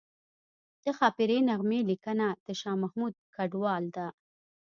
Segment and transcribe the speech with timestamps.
[0.83, 4.07] د ښاپیرۍ نغمې لیکنه د شاه محمود کډوال ده